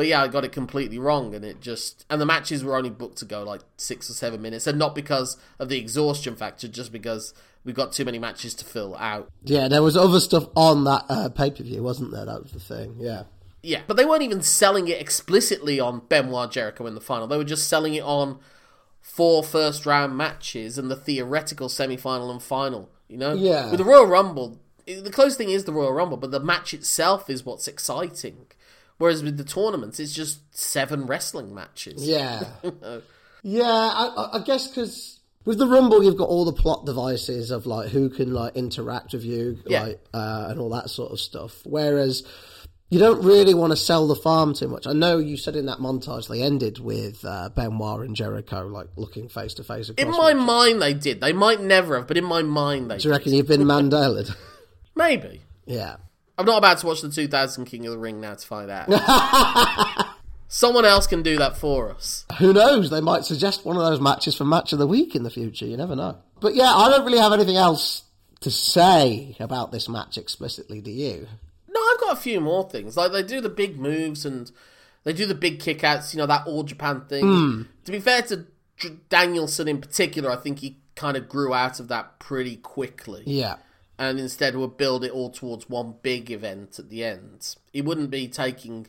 [0.00, 2.88] But yeah, I got it completely wrong, and it just and the matches were only
[2.88, 6.68] booked to go like six or seven minutes, and not because of the exhaustion factor,
[6.68, 7.34] just because
[7.64, 9.28] we've got too many matches to fill out.
[9.44, 9.68] yeah.
[9.68, 12.24] There was other stuff on that uh, pay per view, wasn't there?
[12.24, 12.94] That was the thing.
[12.98, 13.24] Yeah,
[13.62, 17.26] Yeah, but they weren't even selling it explicitly on Benoit Jericho in the final.
[17.26, 18.38] They were just selling it on
[19.02, 22.88] four first round matches and the theoretical semi final and final.
[23.06, 23.68] You know, Yeah.
[23.68, 27.28] With the Royal Rumble, the close thing is the Royal Rumble, but the match itself
[27.28, 28.46] is what's exciting.
[29.00, 32.06] Whereas with the tournaments, it's just seven wrestling matches.
[32.06, 32.44] yeah,
[33.42, 33.64] yeah.
[33.64, 37.88] I, I- guess because with the Rumble, you've got all the plot devices of like
[37.88, 39.84] who can like interact with you, Yeah.
[39.84, 41.60] like uh, and all that sort of stuff.
[41.64, 42.24] Whereas
[42.90, 44.86] you don't really want to sell the farm too much.
[44.86, 48.88] I know you said in that montage they ended with uh, Benoit and Jericho like
[48.96, 49.88] looking face to face.
[49.96, 51.22] In my mind, they did.
[51.22, 53.02] They might never have, but in my mind, they did.
[53.02, 53.18] Do you did.
[53.18, 54.30] reckon you've been Mandela?
[54.94, 55.40] Maybe.
[55.64, 55.96] yeah.
[56.40, 58.88] I'm not about to watch the 2000 King of the Ring now to find out.
[60.48, 62.24] Someone else can do that for us.
[62.38, 62.90] Who knows?
[62.90, 65.66] They might suggest one of those matches for match of the week in the future.
[65.66, 66.16] You never know.
[66.40, 68.04] But yeah, I don't really have anything else
[68.40, 70.80] to say about this match explicitly.
[70.80, 71.28] Do you?
[71.68, 72.96] No, I've got a few more things.
[72.96, 74.50] Like they do the big moves and
[75.04, 76.14] they do the big kickouts.
[76.14, 77.22] You know that all Japan thing.
[77.24, 77.62] Hmm.
[77.84, 78.46] To be fair to
[79.10, 83.56] Danielson in particular, I think he kind of grew out of that pretty quickly, Yeah.
[84.00, 87.54] And instead would build it all towards one big event at the end.
[87.70, 88.86] He wouldn't be taking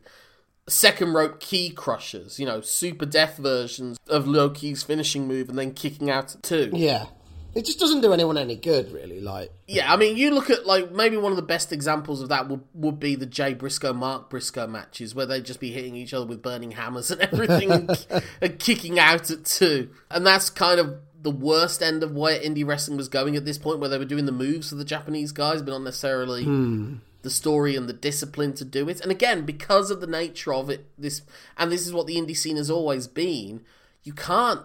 [0.70, 5.60] second rope Ki Krushers, you know, super death versions of Low Ki's finishing move, and
[5.60, 6.72] then kicking out at two.
[6.74, 7.08] Yeah.
[7.54, 9.20] It just doesn't do anyone any good, really.
[9.20, 12.30] Like, Yeah, I mean, you look at like maybe one of the best examples of
[12.30, 15.96] that would would be the Jay Briscoe Mark Briscoe matches where they'd just be hitting
[15.96, 18.08] each other with burning hammers and everything and,
[18.40, 22.66] and kicking out at two, and that's kind of the worst end of where indie
[22.66, 25.32] wrestling was going at this point, where they were doing the moves for the Japanese
[25.32, 26.96] guys, but not necessarily hmm.
[27.22, 29.02] the story and the discipline to do it.
[29.02, 31.22] And again, because of the nature of it, this
[31.58, 33.62] and this is what the indie scene has always been.
[34.04, 34.62] You can't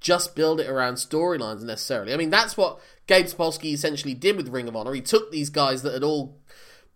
[0.00, 2.12] just build it around storylines necessarily.
[2.12, 4.94] I mean, that's what Gabe Sapolsky essentially did with Ring of Honor.
[4.94, 6.38] He took these guys that had all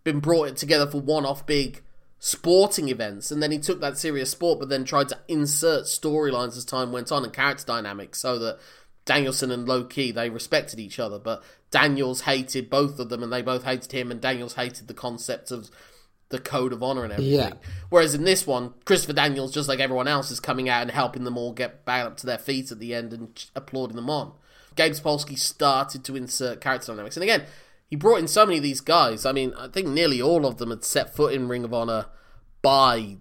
[0.03, 1.83] been brought together for one-off big
[2.19, 6.57] sporting events, and then he took that serious sport, but then tried to insert storylines
[6.57, 8.59] as time went on and character dynamics so that
[9.05, 13.31] Danielson and Low Ki they respected each other, but Daniels hated both of them, and
[13.31, 15.69] they both hated him, and Daniels hated the concept of
[16.29, 17.35] the code of honor and everything.
[17.35, 17.53] Yeah.
[17.89, 21.23] Whereas in this one, Christopher Daniels, just like everyone else, is coming out and helping
[21.23, 24.33] them all get back up to their feet at the end and applauding them on.
[24.75, 27.43] Gabe Sapolsky started to insert character dynamics, and again,
[27.87, 29.25] he brought in so many of these guys.
[29.25, 32.07] I mean, I think nearly all of them had set foot in Ring of Honor
[32.61, 33.17] by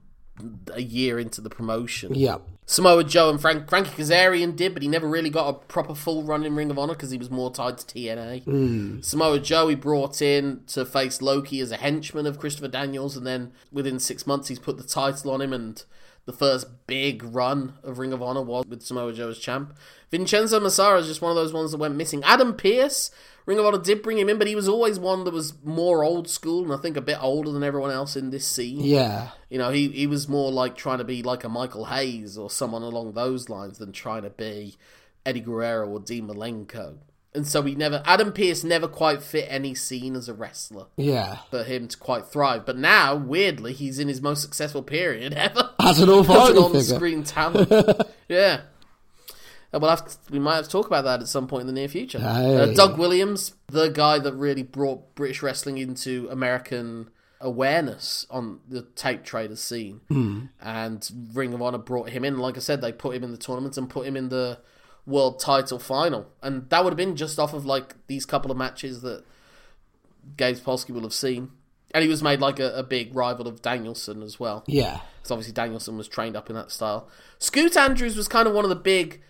[0.72, 2.14] a year into the promotion.
[2.14, 2.38] Yeah.
[2.66, 6.22] Samoa Joe and Frank Frankie Kazarian did, but he never really got a proper full
[6.22, 8.44] run in Ring of Honor because he was more tied to TNA.
[8.44, 9.00] Hmm.
[9.00, 13.16] Samoa Joe he brought in to face Low Ki as a henchman of Christopher Daniels,
[13.16, 15.84] and then within six months he's put the title on him, and
[16.26, 19.76] the first big run of Ring of Honor was with Samoa Joe as champ.
[20.10, 22.22] Vincenzo Massaro is just one of those ones that went missing.
[22.24, 23.10] Adam Pearce,
[23.46, 26.02] Ring of Honor did bring him in, but he was always one that was more
[26.02, 28.80] old school and I think a bit older than everyone else in this scene.
[28.80, 29.30] Yeah.
[29.50, 32.48] You know, he, he was more like trying to be like a Michael Hayes or
[32.48, 34.76] someone along those lines than trying to be
[35.26, 36.96] Eddie Guerrero or Dean Malenko.
[37.34, 41.38] And so he never, Adam Pearce never quite fit any scene as a wrestler Yeah.
[41.50, 42.64] for him to quite thrive.
[42.64, 45.70] But now, weirdly, he's in his most successful period ever.
[45.80, 47.70] As an As an authority on-screen talent.
[48.28, 48.60] yeah.
[49.72, 51.66] And we'll have to, we might have to talk about that at some point in
[51.66, 52.20] the near future.
[52.20, 52.56] Hey.
[52.56, 57.10] Uh, Doug Williams, the guy that really brought British wrestling into American
[57.40, 60.44] awareness on the tape traders scene, hmm.
[60.60, 62.38] and Ring of Honor brought him in.
[62.38, 64.60] Like I said, they put him in the tournament and put him in the
[65.06, 68.56] world title final, and that would have been just off of like these couple of
[68.56, 69.24] matches that
[70.36, 71.50] Gabe Polsky will have seen.
[71.92, 74.98] And he was made like a, a big rival of Danielson as well Yeah.
[75.18, 77.08] because obviously Danielson was trained up in that style.
[77.38, 79.20] Scoot Andrews was kind of one of the big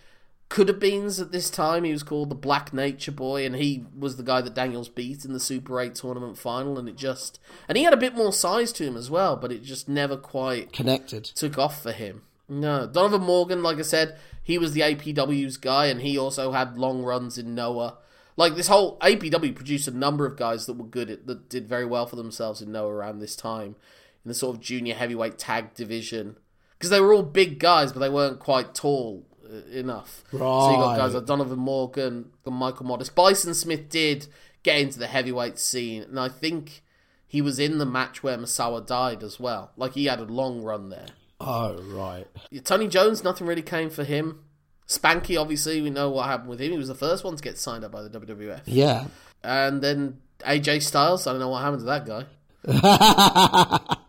[0.49, 1.85] could have beens at this time.
[1.85, 5.25] He was called the Black Nature Boy, and he was the guy that Daniels beat
[5.27, 6.79] in the Super 8 tournament final.
[6.79, 7.39] And it just.
[7.69, 10.17] And he had a bit more size to him as well, but it just never
[10.17, 11.25] quite Connected.
[11.25, 12.23] took off for him.
[12.61, 12.87] No.
[12.87, 17.03] Donovan Morgan, like I said, he was the APW's guy, and he also had long
[17.03, 17.99] runs in Noah.
[18.37, 21.69] Like this whole APW produced a number of guys that were good at that did
[21.69, 23.77] very well for themselves in Noah around this time
[24.25, 26.37] in the sort of junior heavyweight tag division
[26.79, 30.25] because they were all big guys, but they weren't quite tall uh, enough.
[30.33, 30.41] Right.
[30.41, 33.15] So you got guys like Donovan Morgan, Michael Modest.
[33.15, 34.27] Bison Smith did
[34.63, 36.83] get into the heavyweight scene, and I think
[37.27, 39.73] he was in the match where Misawa died as well.
[39.77, 41.07] Like he had a long run there.
[41.41, 42.27] Oh, right.
[42.65, 44.45] Tony Jones, nothing really came for him.
[44.87, 46.73] Spanky, obviously, we know what happened with him.
[46.73, 48.63] He was the first one to get signed up by the WWF.
[48.67, 49.07] Yeah.
[49.43, 53.95] And then AJ Styles, I don't know what happened to that guy.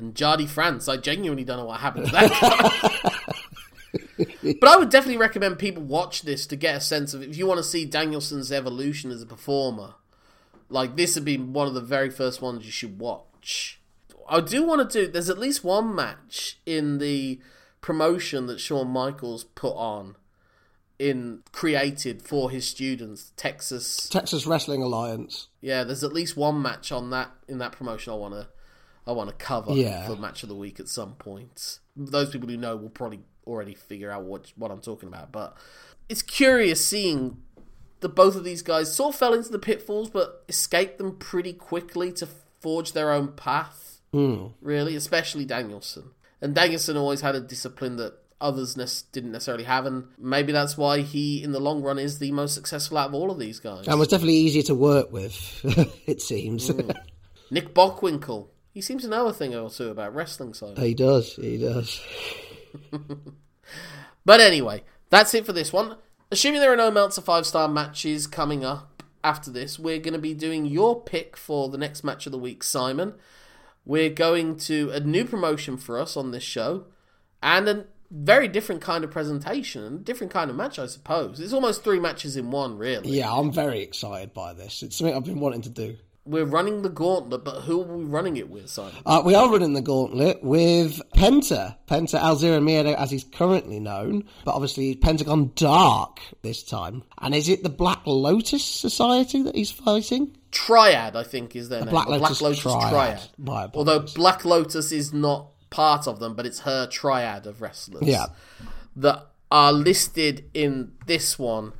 [0.00, 2.30] And Jardi Frantz, I genuinely don't know what happened to that
[4.24, 4.54] guy.
[4.60, 7.46] but I would definitely recommend people watch this to get a sense of if you
[7.46, 9.94] want to see Danielson's evolution as a performer.
[10.70, 13.79] Like this would be one of the very first ones you should watch.
[14.30, 15.10] I do want to do.
[15.12, 17.40] There's at least one match in the
[17.80, 20.16] promotion that Shawn Michaels put on,
[20.98, 25.48] in created for his students, Texas Texas Wrestling Alliance.
[25.60, 28.48] yeah, there's at least one match on that in that promotion I want to
[29.06, 30.06] I want to cover Yeah.
[30.06, 31.78] for match of the week at some point.
[31.96, 35.56] Those people who know will probably already figure out what what I'm talking about, but
[36.10, 37.38] it's curious seeing
[38.00, 41.52] that both of these guys sort of fell into the pitfalls but escaped them pretty
[41.54, 42.28] quickly to
[42.60, 43.89] forge their own path.
[44.12, 44.48] Hmm.
[44.60, 46.10] Really, especially Danielson.
[46.40, 48.74] And Danielson always had a discipline that others
[49.12, 52.54] didn't necessarily have, and maybe that's why he, in the long run, is the most
[52.54, 53.86] successful out of all of these guys.
[53.86, 55.60] And was definitely easier to work with,
[56.06, 56.68] it seems.
[56.68, 56.90] Hmm.
[57.50, 58.48] Nick Bockwinkel.
[58.72, 60.74] He seems to know a thing or two about wrestling, so.
[60.76, 61.34] he does.
[61.34, 62.00] He does.
[64.24, 65.96] But anyway, that's it for this one.
[66.30, 70.20] Assuming there are no Meltzer five star matches coming up after this, we're going to
[70.20, 73.14] be doing your pick for the next match of the week, Simon.
[73.84, 76.86] We're going to a new promotion for us on this show,
[77.42, 81.40] and a very different kind of presentation, and a different kind of match, I suppose.
[81.40, 83.10] It's almost three matches in one, really.
[83.10, 84.82] Yeah, I'm very excited by this.
[84.82, 85.96] It's something I've been wanting to do.
[86.30, 88.92] We're running the gauntlet, but who are we running it with, Simon?
[89.04, 93.80] Uh, we are running the gauntlet with Penta, Penta El Zero Miedo as he's currently
[93.80, 97.02] known, but obviously Pentagon Dark this time.
[97.20, 100.36] And is it the Black Lotus Society that he's fighting?
[100.52, 101.90] Triad, I think, is their name.
[101.90, 103.20] Black The Lotus Triad.
[103.36, 103.68] My.
[103.74, 108.02] Although Black Lotus is not part of them, but it's her triad of wrestlers.
[108.02, 108.26] Yeah.
[108.94, 111.72] That are listed in this one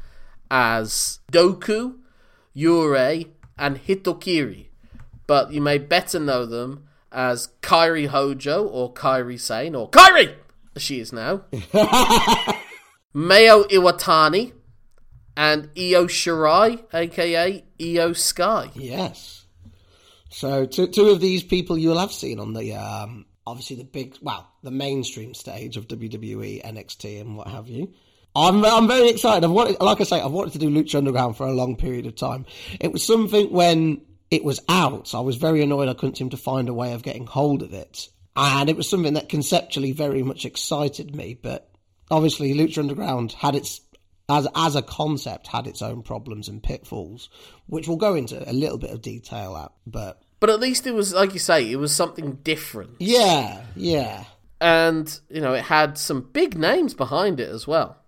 [0.50, 1.98] as Doku,
[2.56, 3.28] Yurei,
[3.60, 4.66] and Hitokiri.
[5.28, 10.34] But you may better know them as Kairi Hojo or Kairi Sane or Kairi,
[10.74, 11.42] as she is now.
[13.14, 14.52] Mayu Iwatani
[15.36, 18.70] and Io Shirai, aka Iyo Sky.
[18.74, 19.44] Yes.
[20.30, 24.16] So two, two of these people you'll have seen on the um, obviously the big
[24.22, 27.92] well the mainstream stage of WWE, NXT, and what have you.
[28.34, 29.44] I'm I'm very excited.
[29.44, 32.06] I've wanted, like I say, I've wanted to do Lucha Underground for a long period
[32.06, 32.46] of time.
[32.80, 36.36] It was something when it was out, I was very annoyed I couldn't seem to
[36.36, 38.08] find a way of getting hold of it.
[38.36, 41.68] And it was something that conceptually very much excited me, but
[42.10, 43.80] obviously Lucha Underground had its
[44.28, 47.28] as as a concept had its own problems and pitfalls,
[47.66, 49.72] which we'll go into a little bit of detail at.
[49.86, 52.92] But But at least it was, like you say, it was something different.
[53.00, 54.24] yeah, yeah,
[54.60, 57.99] and you know it had some big names behind it as well.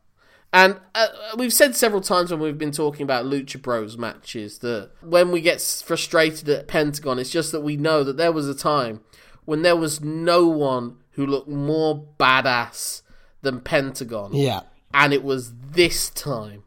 [0.53, 4.91] And uh, we've said several times when we've been talking about Lucha Bros matches that
[5.01, 8.55] when we get frustrated at Pentagon, it's just that we know that there was a
[8.55, 9.01] time
[9.47, 13.03] when there was no one who looked more badass
[13.41, 14.35] than Pentagon.
[14.35, 14.61] yeah.
[14.95, 16.65] And it was this time.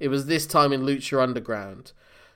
[0.00, 1.92] It was this time in Lucha Underground.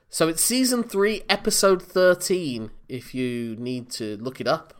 [0.09, 4.73] So it's season 3, episode 13, if you need to look it up.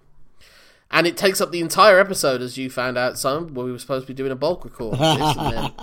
[0.89, 3.79] And it takes up the entire episode, as you found out, Simon, where we were
[3.79, 4.93] supposed to be doing a bulk record.
[4.99, 5.73] of this and then-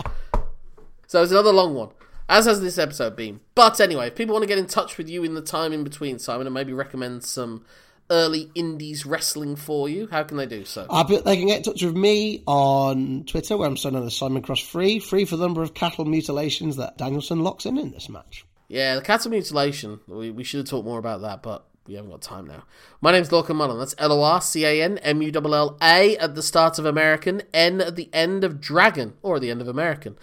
[1.13, 1.91] So it's another long one,
[2.27, 3.41] as has this episode been.
[3.55, 5.85] But anyway, if people want to get in touch with you in the time in
[5.85, 7.67] between, Simon, and maybe recommend some
[8.09, 10.87] early indies wrestling for you, how can they do so?
[10.89, 14.07] I bet they can get in touch with me on Twitter, where I'm still known
[14.07, 17.77] as Simon Cross Free, free for the number of cattle mutilations that Danielson locks in
[17.77, 18.47] in this match.
[18.69, 20.01] Yeah, the cattle mutilation.
[20.09, 22.65] We, we should have talked more about that, but we haven't got time now.
[23.01, 23.79] My name's Lorcan Mullen.
[23.79, 26.79] That's L O R C A N M U L L A at the start
[26.79, 30.17] of American, N at the end of Dragon, or at the end of American.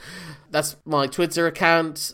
[0.49, 2.13] That's my Twitter account,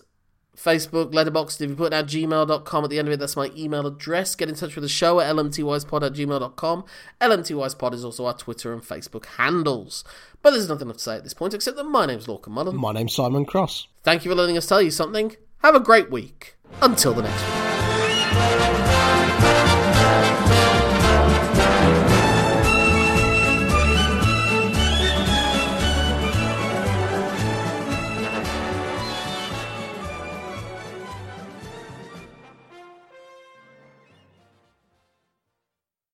[0.56, 1.62] Facebook, Letterboxd.
[1.62, 4.36] If you put at gmail.com at the end of it, that's my email address.
[4.36, 6.86] Get in touch with the show at lmtyspod at gmail.com.
[7.22, 10.04] LMTYspod is also our Twitter and Facebook handles.
[10.41, 12.76] But there's nothing left to say at this point except that my name's Lorcan Mullen.
[12.76, 13.88] My name's Simon Cross.
[14.04, 15.36] Thank you for letting us tell you something.
[15.60, 16.56] Have a great week.
[16.82, 18.74] Until the next one.